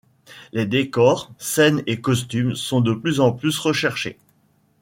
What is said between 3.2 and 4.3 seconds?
plus recherchés.